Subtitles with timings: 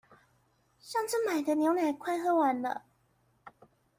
[0.79, 2.85] 上次買的牛奶快喝完了